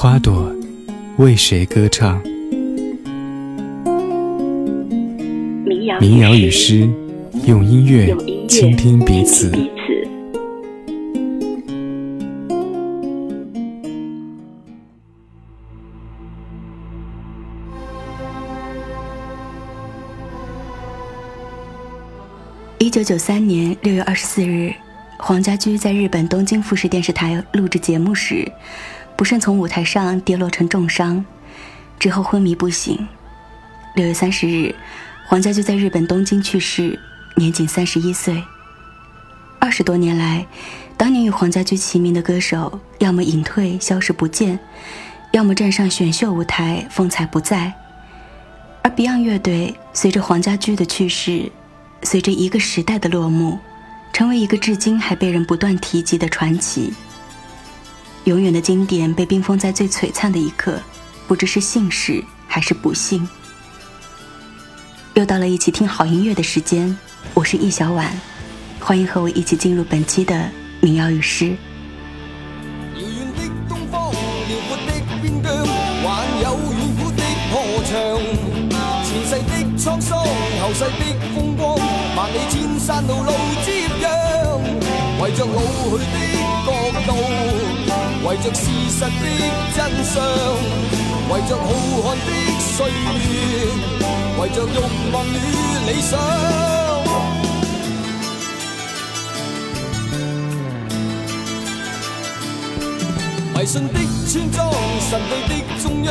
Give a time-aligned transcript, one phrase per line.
[0.00, 0.54] 花朵
[1.16, 2.22] 为谁歌唱？
[6.00, 6.88] 民谣与诗，
[7.48, 8.16] 用音乐
[8.46, 9.50] 倾听彼此。
[22.78, 24.72] 一九九三年六月二十四日，
[25.18, 28.48] 黄家驹在日本东京富士电视台录制节目时，
[29.18, 31.24] 不慎从舞台上跌落成重伤，
[31.98, 33.08] 之后昏迷不醒。
[33.96, 34.72] 六月三十日，
[35.26, 36.96] 黄家驹在日本东京去世，
[37.34, 38.40] 年仅三十一岁。
[39.58, 40.46] 二十多年来，
[40.96, 44.56] 当年与黄家驹齐名的歌手，要么隐退消失不见，
[45.32, 47.74] 要么站上选秀舞台风采不再。
[48.82, 51.50] 而 Beyond 乐队随着黄家驹的去世。
[52.04, 53.58] 随着一个时代的落幕，
[54.12, 56.94] 成为一个至今还被人不断提及的传奇。
[58.28, 60.78] 永远的经典被冰封在最璀璨的一刻，
[61.26, 63.26] 不知是幸事还是不幸。
[65.14, 66.94] 又到了一起听好音乐的时间，
[67.32, 68.12] 我是易小婉，
[68.80, 70.50] 欢迎和我一起进入本期的
[70.82, 71.56] 民谣与诗。
[80.60, 80.90] 后世的
[81.34, 81.78] 风光，
[82.14, 83.32] 万里千山路路
[83.64, 84.60] 接壤，
[85.22, 85.62] 为着老
[85.96, 86.16] 去的
[86.66, 87.10] 国度，
[88.24, 88.60] 为着事
[88.90, 89.08] 实的
[89.74, 90.14] 真相，
[91.30, 91.66] 为着浩
[92.02, 92.28] 瀚的
[92.60, 92.92] 岁月，
[94.40, 94.76] 为着欲
[95.12, 95.28] 望与
[95.86, 96.18] 理想。
[103.54, 104.56] 迷信的村庄，
[105.10, 105.52] 神秘的
[105.82, 106.08] 中央，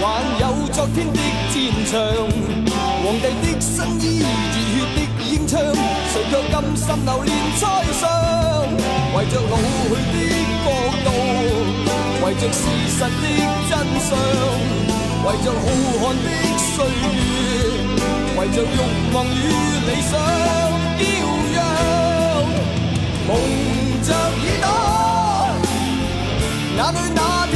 [0.00, 0.04] 还
[0.40, 1.18] 有昨天的
[1.52, 1.54] 战
[1.86, 1.92] 场。
[3.02, 4.24] 皇帝的新衣，热
[4.72, 4.98] 血的
[5.46, 5.60] 英枪，
[6.12, 7.30] 谁却甘心流连
[7.60, 7.62] 在
[7.92, 8.02] 上？
[9.14, 10.14] 为着老去的
[10.64, 10.68] 国
[11.04, 11.08] 度，
[12.24, 12.58] 为着事
[12.88, 13.06] 实的
[13.70, 14.10] 真相，
[15.22, 15.64] 为着浩
[16.02, 16.26] 瀚的
[16.58, 17.14] 岁月，
[18.36, 18.74] 为着欲
[19.14, 19.30] 望与
[19.86, 20.12] 理想
[20.98, 21.00] 飘
[21.54, 21.56] 扬，
[23.28, 23.30] 蒙
[24.02, 24.66] 着耳朵，
[26.76, 27.54] 眼里那天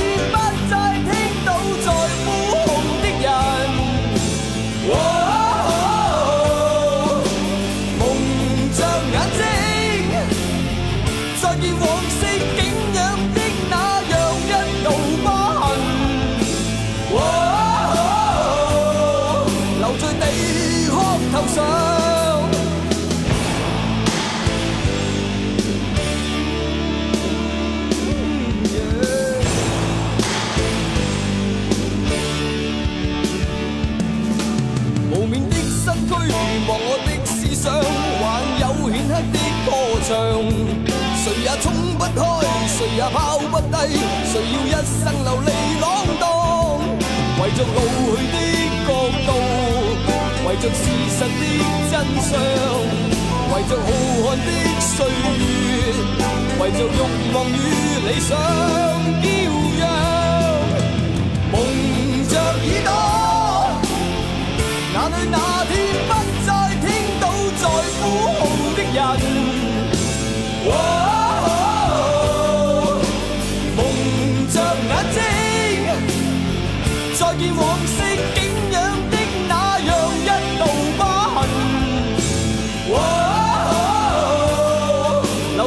[50.51, 51.27] 为着事实的
[51.93, 52.29] 真相，
[53.55, 53.87] 为着浩
[54.21, 54.49] 瀚的
[54.81, 55.47] 岁月，
[56.59, 56.99] 为着欲
[57.33, 57.55] 望与
[58.09, 58.29] 理想
[59.23, 59.25] 骄
[59.79, 59.83] 阳，
[61.53, 61.55] 蒙
[62.29, 62.91] 着耳朵，
[64.93, 65.73] 哪里那天
[66.09, 66.11] 不
[66.45, 66.49] 再
[66.81, 66.85] 听
[67.21, 67.25] 到
[67.61, 67.63] 在
[68.01, 68.03] 呼
[68.35, 68.43] 号
[68.75, 68.99] 的人？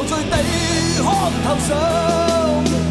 [0.06, 1.04] 在地壳
[1.44, 2.83] 头上。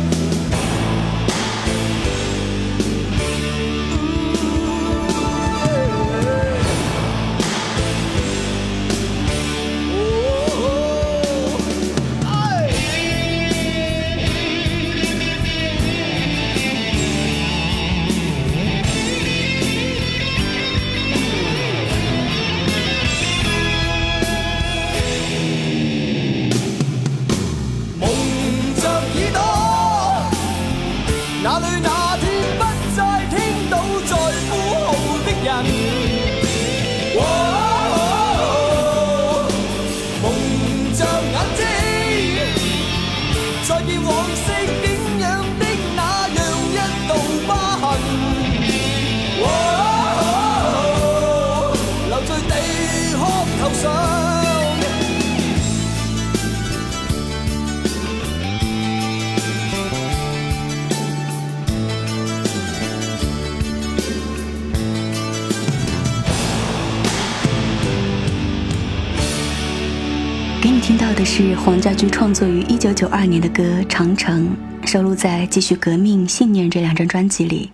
[70.84, 74.54] 听到的是黄家驹创作于一九九二年的歌《长城》，
[74.86, 77.72] 收录在《继续革命信念》这两张专辑里。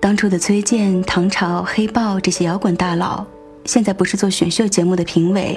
[0.00, 3.24] 当初的崔健、唐朝、黑豹这些摇滚大佬，
[3.66, 5.56] 现在不是做选秀节目的评委，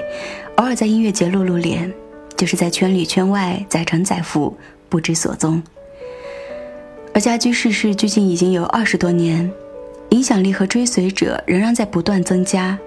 [0.57, 1.91] 偶尔在音乐节露露脸，
[2.35, 4.55] 就是在圈里圈外载沉载浮，
[4.89, 5.63] 不知所踪。
[7.11, 9.51] 而家驹逝世距今已经有二十多年，
[10.09, 12.77] 影响力和追随者仍然在不断增加。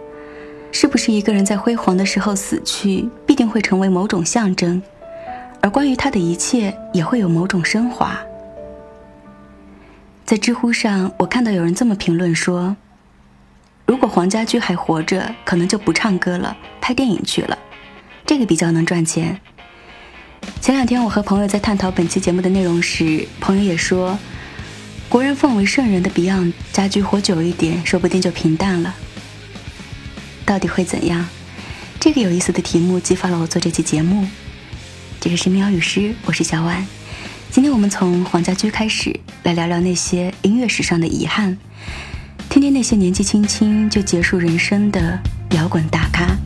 [0.72, 4.80] 是不是一个人在辉煌的时候死去，必定会成为某种象征，
[5.60, 8.18] 而关于他的一切也会有某种升华？
[10.24, 12.76] 在知乎上，我看到有人这么评论说
[13.84, 17.58] ：“如果黄家驹还活着，可能就不唱歌了，拍电影去了，
[18.24, 19.40] 这个比较能赚钱。”
[20.62, 24.16] 前两天我和朋友在探讨本期节目的内容时，朋友也说
[25.10, 28.94] ：“国人奉为圣人的 Beyond，家驹活久一点，说不定就平淡了。”
[30.50, 31.28] 到底会怎样？
[32.00, 34.26] 这个有意思的题目激发了我做这期节目。
[35.20, 36.84] 这个是喵语诗，我是小婉。
[37.52, 41.56] 今天我们从黄家驹开始，来聊聊那些音乐史上的遗憾，
[42.48, 45.20] 听听那些年纪轻轻就结束人生的
[45.50, 46.36] 摇滚大咖。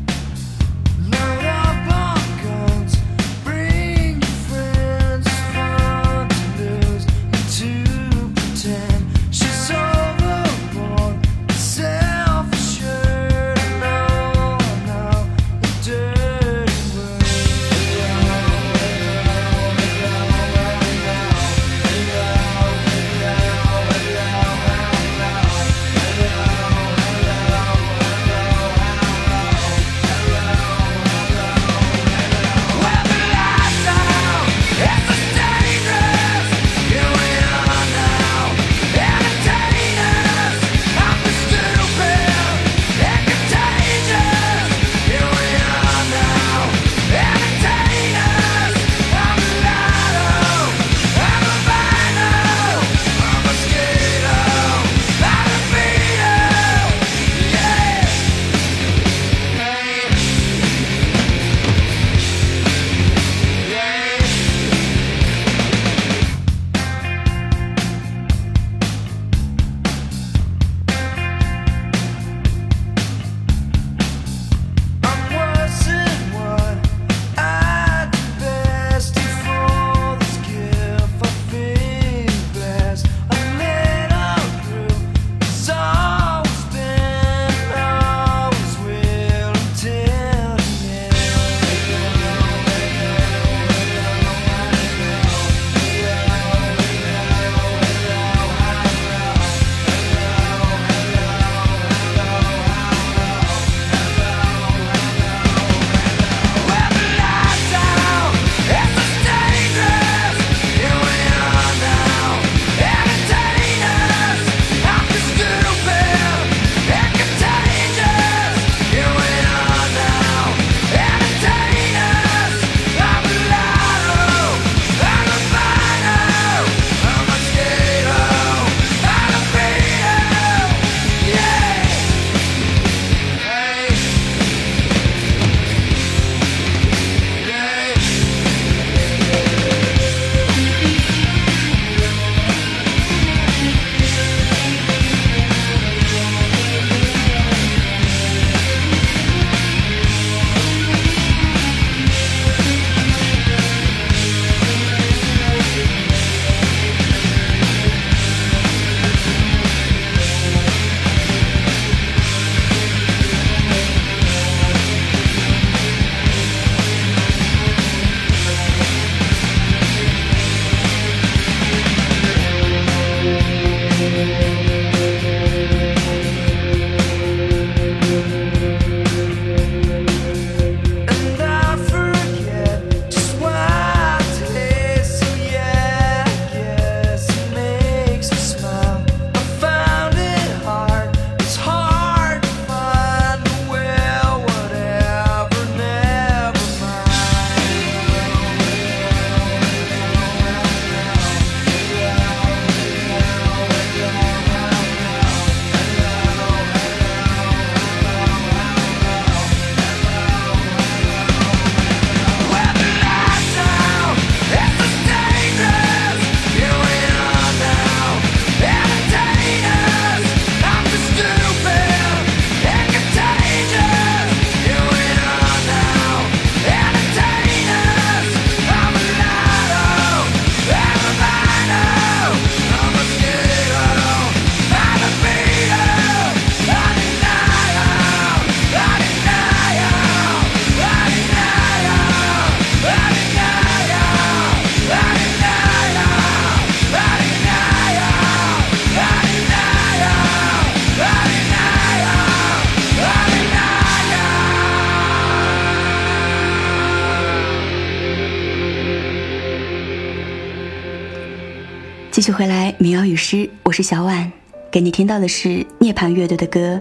[262.15, 264.31] 继续回来，民谣与诗，我是小婉，
[264.71, 266.81] 给你听到的是涅槃乐队的歌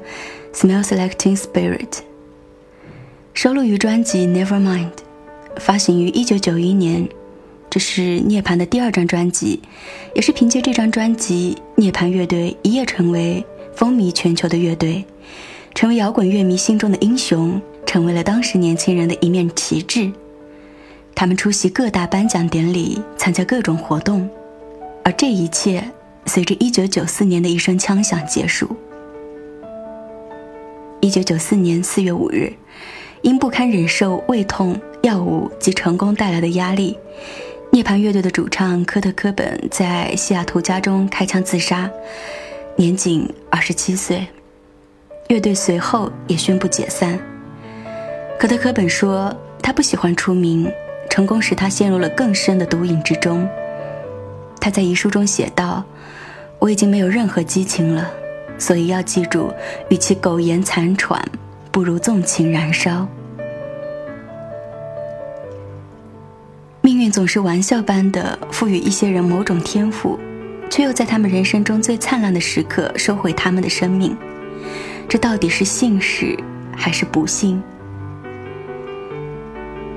[0.55, 1.89] 《Smell Selecting Spirit》，
[3.33, 4.91] 收录于专辑《Nevermind》，
[5.57, 7.09] 发行于一九九一年。
[7.67, 9.59] 这是涅槃的第二张专辑，
[10.13, 13.43] 也是凭借这张专辑，涅槃乐队一夜成为
[13.75, 15.03] 风靡全球的乐队，
[15.73, 20.11] 成为摇滚乐迷心中的英雄，成为了当时年轻人的一面旗帜。
[21.15, 24.29] 他们出席各大颁奖典礼，参加各种活动。
[25.03, 25.83] 而这一切
[26.25, 28.75] 随着1994年的一声枪响结束。
[31.01, 32.53] 1994年4月5日，
[33.21, 36.97] 因不堪忍受胃痛、药物及成功带来的压力，
[37.71, 41.91] 涅槃乐队的主唱科特·科本在西雅图家中开枪自杀，
[42.77, 44.27] 年仅27岁。
[45.27, 47.19] 乐队随后也宣布解散。
[48.39, 50.71] 科特·科本说：“他不喜欢出名，
[51.09, 53.45] 成功使他陷入了更深的毒瘾之中。”
[54.63, 55.83] 他在遗书中写道
[56.57, 58.09] ：“我已经没有任何激情了，
[58.57, 59.53] 所以要记住，
[59.89, 61.21] 与其苟延残喘，
[61.69, 63.05] 不如纵情燃烧。”
[66.79, 70.17] 命运总是玩笑般的赋予一些人某种天赋，
[70.69, 74.15] 却又在他们人生中最灿烂的时刻收回他们的生命。
[75.09, 76.39] 这到底是幸事
[76.73, 77.61] 还是不幸？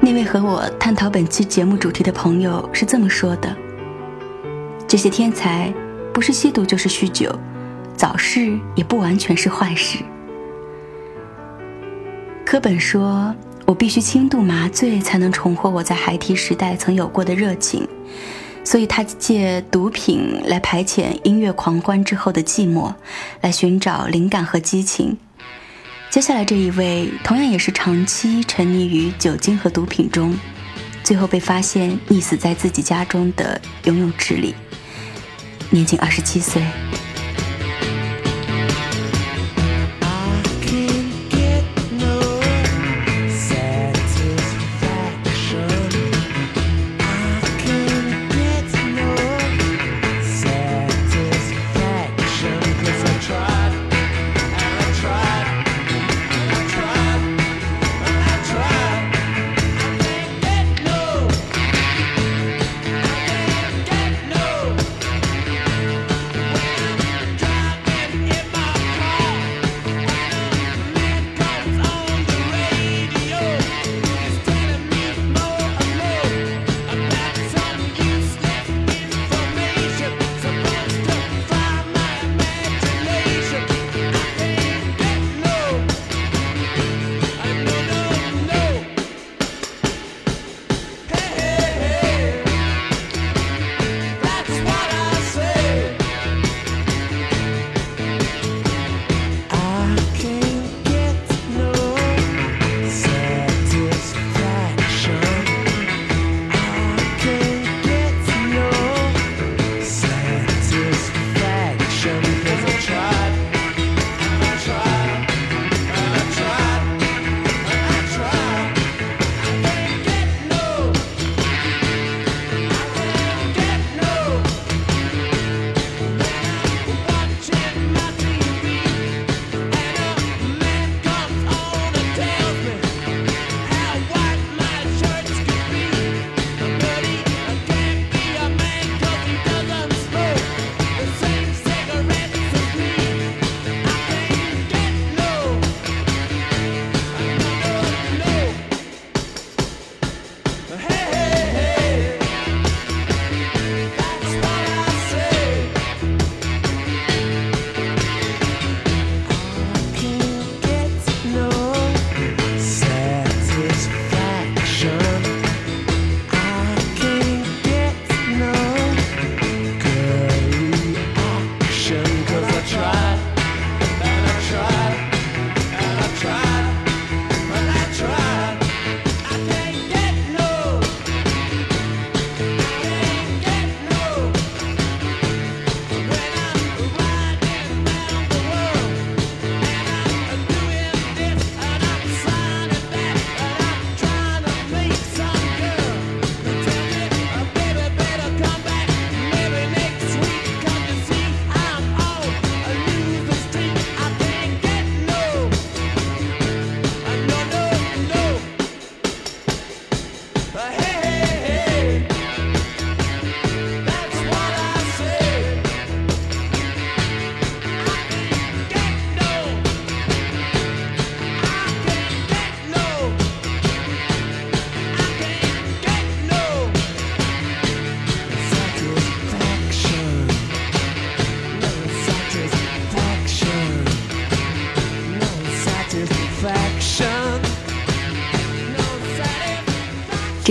[0.01, 3.57] 那位和我探讨本期节目主题的朋友是这么说的。
[4.89, 5.73] 这些天才，
[6.15, 7.37] 不是吸毒就是酗酒，
[7.97, 9.99] 早逝也不完全是坏事。
[12.45, 13.35] 科本说
[13.67, 17.87] ：“我必须轻度麻醉才能重获我在孩提时代曾有过的热情，
[18.63, 22.95] 所以他借毒品来排遣音乐狂欢之后的寂寞，
[23.41, 25.19] 来寻找灵感和激情。”
[26.09, 30.33] 接下来这一位，同样也是长期沉溺于酒精和毒品中，
[31.07, 34.57] 最后被发现溺死在自己家中的游泳池里。
[35.71, 36.61] 年仅二十七岁。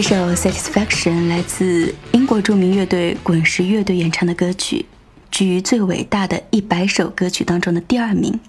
[0.08, 4.86] 首《Satisfaction》来自英国著名乐队滚石乐队演唱的歌曲，
[5.32, 8.40] 居于最伟大的一百首歌曲当中的第二名。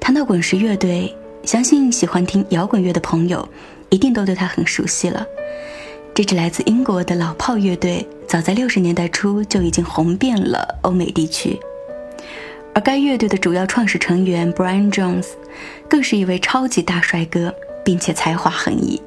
[0.00, 1.14] 谈到滚石乐队，
[1.44, 3.48] 相信喜欢听摇滚乐的朋友
[3.90, 5.24] 一定都对他很熟悉了。
[6.12, 11.56] 这支来自英国的老炮乐队，早在六十年代初就已经红遍了欧美地区，
[12.74, 15.28] 而该乐队的主要创始成员 Brian Jones，
[15.88, 19.00] 更是一位超级大帅哥，并且才华横溢。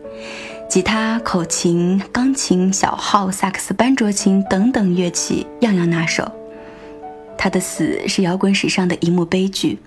[0.69, 6.29] 吉他、口琴、钢琴、小号、萨克斯、班卓琴等等乐器样样拿手。
[7.37, 9.79] 他的死是摇滚史上的一幕悲剧。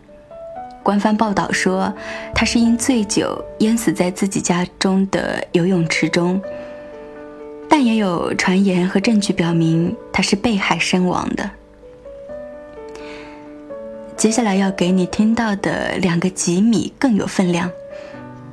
[0.83, 1.93] 官方报道说，
[2.35, 6.41] 他是因醉酒淹死在自己家中的游泳池中，
[7.69, 11.51] 但也有传言和证据表明他是被害身亡的。
[14.17, 17.71] 接下来要给你听到的两个吉米更有分量。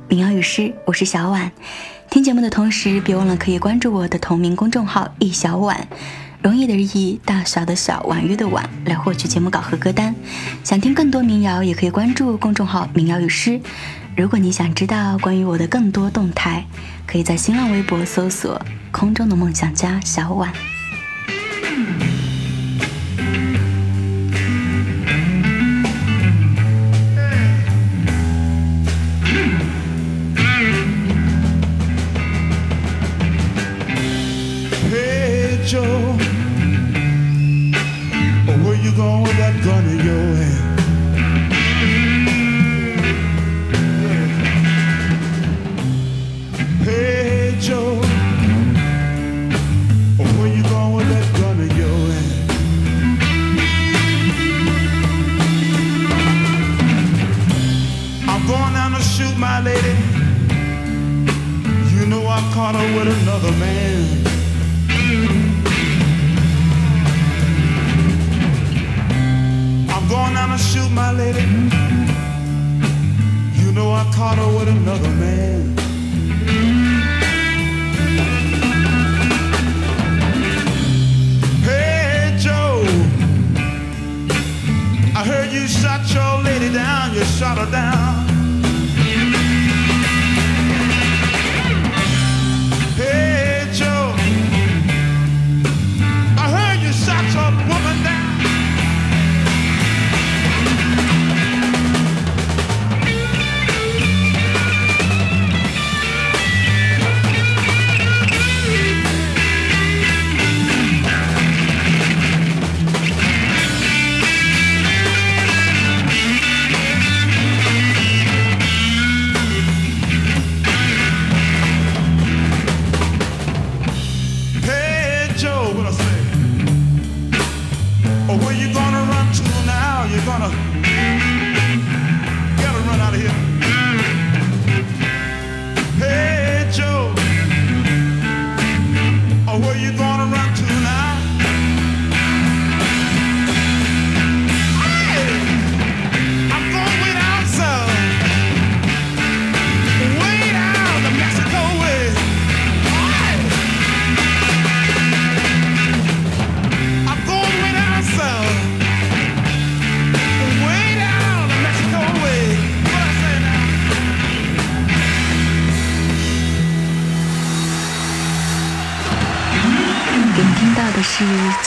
[0.08, 1.50] 民谣与诗，我是小婉。
[2.10, 5.86] 听节目的同时，别忘了可以关注我的同名公众号“易小婉”，
[6.42, 10.14] 容易的易，大小的小，婉约的婉，来获取节目稿和歌单。
[10.64, 13.60] 想听更多民谣，也可以关注公众号“民谣与诗”。
[14.16, 16.64] 如果你想知道关于我的更多动态，
[17.06, 20.50] 可以在新浪微博搜索“空中的梦想家小婉”。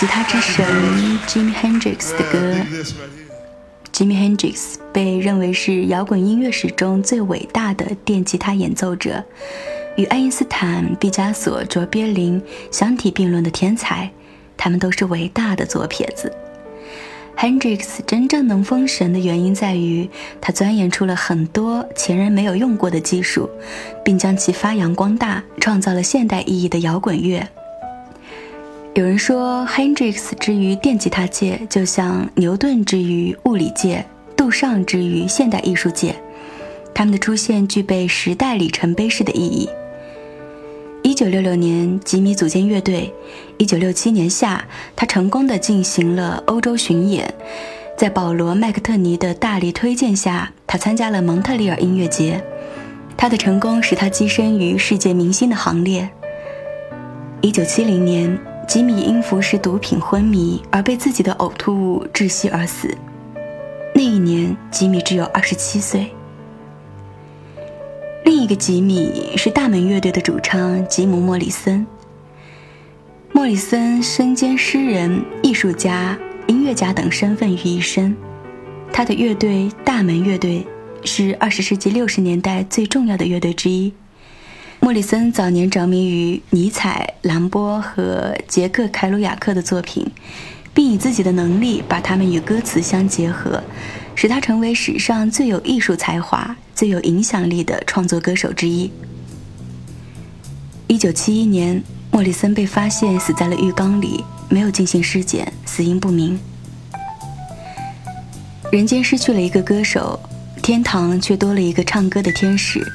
[0.01, 0.65] 吉他之神
[1.27, 2.55] Jimi Hendrix 的歌。
[3.93, 9.23] Jimi Hendrix 被认为是摇滚音乐史中最伟大的电吉他演奏者，
[9.97, 14.09] 与爱因斯坦、毕加索、卓别林相提并论的天才。
[14.57, 16.33] 他们都是伟大的左撇子。
[17.37, 20.09] Hendrix 真正能封神的原因在于，
[20.41, 23.47] 他钻研出了很多前人没有用过的技术，
[24.03, 27.47] 并将其发扬光大，创造了现代意义的摇滚乐。
[28.93, 36.13] 有人说，Hendrix 之于电吉他界，就像牛顿之于物理界，杜尚之于现代艺术界。
[36.93, 39.69] 他们的出现具备时代里程碑式的意义。
[41.03, 43.13] 一九六六年，吉米组建乐队。
[43.57, 44.61] 一九六七年夏，
[44.93, 47.33] 他成功的进行了欧洲巡演。
[47.97, 52.43] 在保罗·麦克特尼的大力推荐下，他参加了蒙特利尔音乐节。
[53.15, 56.09] 他的成功使他跻身于世界明星的行列。
[57.39, 58.37] 一九七零年。
[58.71, 62.87] 吉米因服食毒品昏迷而被自己的呕吐物窒息而死。
[63.93, 66.09] 那一年，吉米只有二十七岁。
[68.23, 71.85] 另一个吉米是大门乐队的主唱吉姆·莫里森。
[73.33, 78.15] 莫里森身兼诗人、艺术家、音乐家等身份于一身。
[78.93, 80.65] 他的乐队大门乐队
[81.03, 83.91] 是二十世纪六十年代最重要的乐队之一。
[84.83, 90.05] 莫里森早年着迷于尼采、兰波和杰克·凯鲁亚克的作品，
[90.73, 93.63] 并以自己的能力把他们与歌词相结合。
[94.15, 98.91] 使他成为史上最有艺术才华、最有影响力的创作歌手之一。
[100.87, 106.39] 一九七一年，莫里森被发现死在了浴缸里，没有进行尸检，死因不明。
[108.71, 110.19] 人间失去了一个歌手，
[110.61, 112.85] 天堂却多了一个唱歌的天使，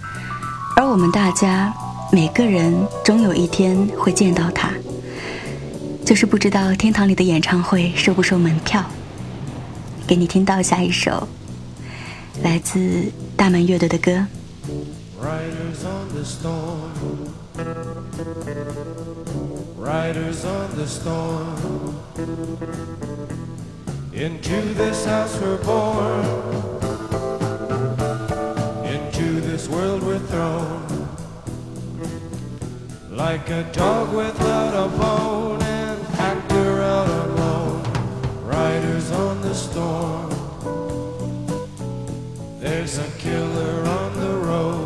[0.78, 1.72] 而我们大家
[2.12, 4.70] 每个人终有一天会见到他，
[6.04, 8.84] 就是不知道天堂里的演唱会收不收门票。
[10.06, 11.26] 给你听到下一首
[12.42, 14.26] 来自大门乐队的歌。
[15.18, 16.92] Riders on the storm,
[19.82, 21.56] riders on the storm.
[24.12, 26.75] Into this house we're born,
[29.56, 31.08] this world we're thrown.
[33.10, 37.82] Like a dog without a bone, and actor out alone.
[38.44, 40.28] Riders on the storm.
[42.60, 44.85] There's a killer on the road.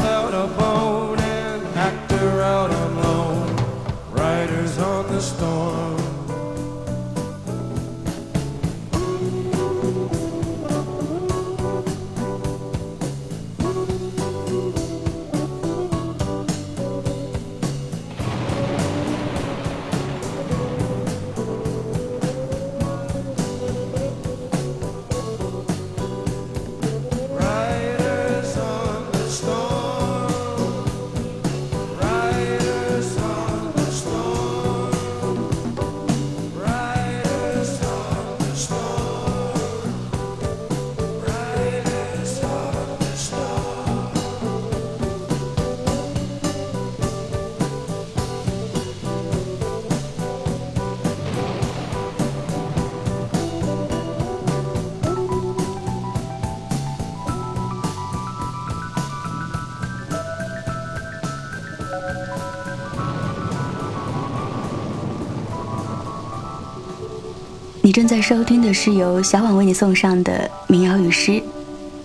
[68.11, 71.41] 在收听的是由小婉为你送上的民谣与诗。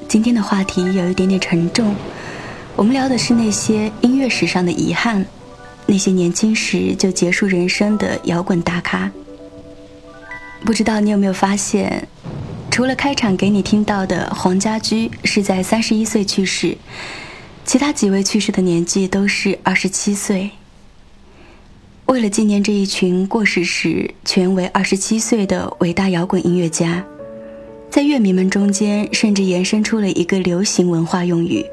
[0.06, 1.96] 今天的话题有一点点沉重，
[2.76, 5.26] 我们聊的是那些音乐史上的遗憾，
[5.84, 9.10] 那些年轻时就结束人生的摇滚大咖。
[10.64, 12.06] 不知道你有没有发现，
[12.70, 16.78] 除了开场给你听到的黄家驹是在三十一岁去世，
[17.64, 20.52] 其他几位去世的年纪都是二十七岁。
[22.06, 27.04] 为了纪念这一群过世时全为二十七岁的伟大摇滚音乐家，
[27.90, 31.64] 在乐迷们中间甚至延伸出了一个流行文化用语，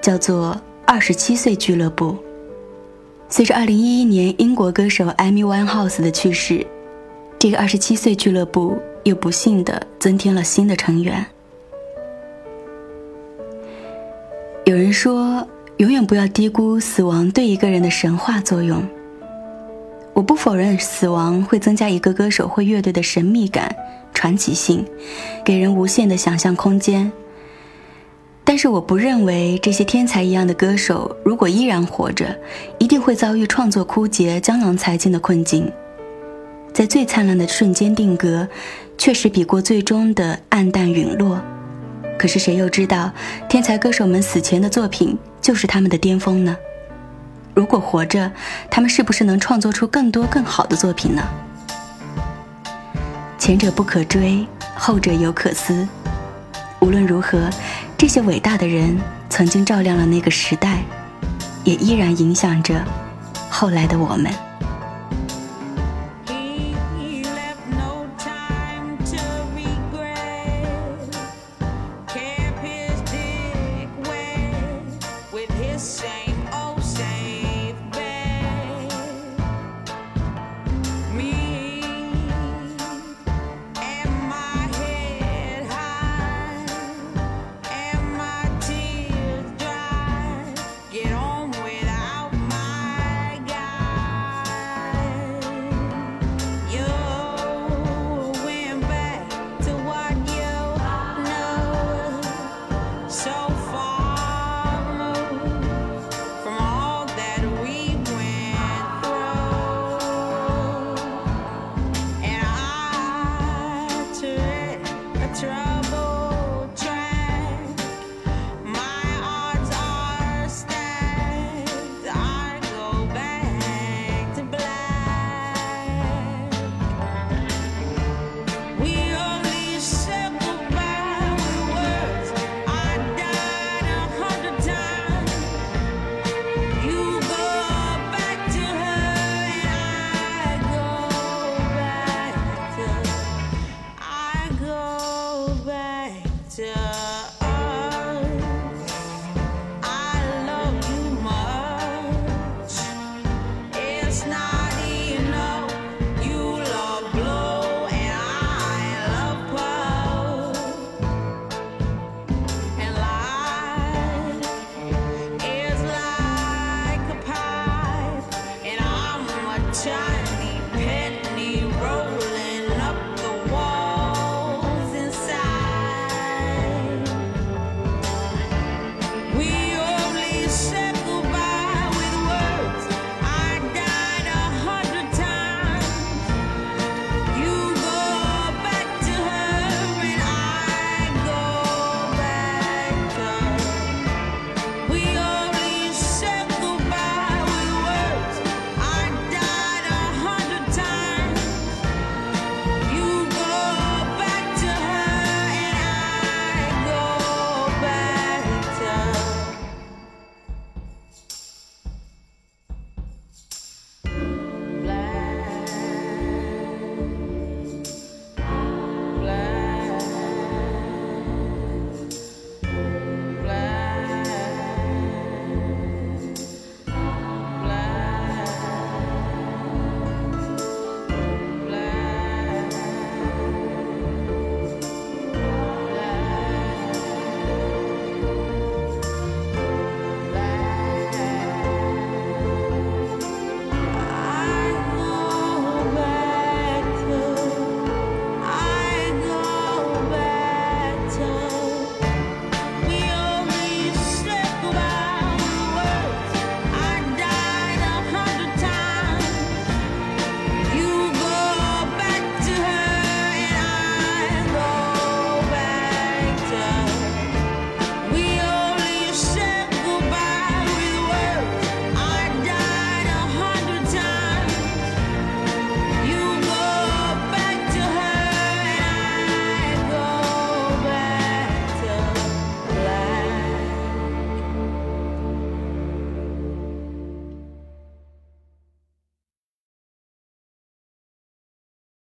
[0.00, 2.16] 叫做“二十七岁俱乐部”。
[3.28, 6.64] 随着二零一一年英国歌手 Amy Winehouse 的去世，
[7.38, 11.26] 这个二十七岁俱乐部又不幸地增添了新的成员。
[14.64, 15.44] 有人说，
[15.78, 18.82] 永远不要低估死亡对一个人的神话作用。
[20.12, 23.74] 我不否认死亡会增加一个歌手或乐队的神秘感、
[24.12, 24.84] 传奇性，
[25.44, 27.10] 给人无限的想象空间。
[28.44, 32.36] 但是我不认为这些天才一样的歌手，如果依然活着，
[32.78, 35.70] 一定会遭遇创作枯竭、江郎才尽的困境。
[36.72, 38.46] 在最灿烂的瞬间定格，
[38.98, 41.40] 确实比过最终的暗淡陨落。
[42.18, 43.12] 可是谁又知道，
[43.48, 46.56] 天才歌手们死前的作品就是他们的巅峰呢？
[47.54, 48.30] 如果活着，
[48.70, 51.22] 他们是不是能创作出更多更好的作品呢？
[53.38, 55.86] 前者不可追，后者犹可思。
[56.80, 57.50] 无论如何，
[57.98, 60.82] 这些伟大的人曾经照亮了那个时代，
[61.64, 62.84] 也依然影响着
[63.50, 64.32] 后来的我们。